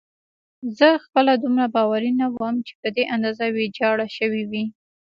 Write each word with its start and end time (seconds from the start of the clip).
زه 0.77 0.87
خپله 1.03 1.33
دومره 1.43 1.67
باوري 1.75 2.11
نه 2.21 2.27
وم 2.37 2.55
چې 2.67 2.73
په 2.81 2.87
دې 2.95 3.03
اندازه 3.15 3.45
ویجاړه 3.55 4.07
شوې 4.17 4.43
وي. 4.51 4.65